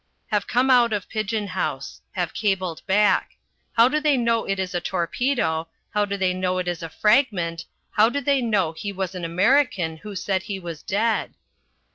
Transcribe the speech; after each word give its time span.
Have 0.31 0.47
come 0.47 0.71
out 0.71 0.93
of 0.93 1.07
pigeon 1.09 1.45
house. 1.49 2.01
Have 2.13 2.33
cabled 2.33 2.81
back: 2.87 3.37
How 3.73 3.87
do 3.87 3.99
they 3.99 4.17
know 4.17 4.45
it 4.47 4.57
is 4.57 4.73
a 4.73 4.81
torpedo, 4.81 5.67
how 5.93 6.05
do 6.05 6.17
they 6.17 6.33
know 6.33 6.57
it 6.57 6.67
is 6.67 6.81
a 6.81 6.89
fragment, 6.89 7.65
how 7.91 8.09
do 8.09 8.19
they 8.19 8.41
know 8.41 8.71
he 8.71 8.91
was 8.91 9.13
an 9.13 9.23
American 9.23 9.97
who 9.97 10.15
said 10.15 10.41
he 10.41 10.57
was 10.57 10.81
dead? 10.81 11.35